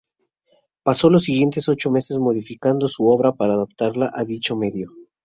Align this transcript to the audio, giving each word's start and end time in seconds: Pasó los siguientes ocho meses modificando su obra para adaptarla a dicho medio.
Pasó 0.81 1.11
los 1.11 1.25
siguientes 1.25 1.69
ocho 1.69 1.91
meses 1.91 2.17
modificando 2.17 2.87
su 2.87 3.07
obra 3.07 3.33
para 3.33 3.53
adaptarla 3.53 4.11
a 4.15 4.23
dicho 4.25 4.55
medio. 4.55 4.89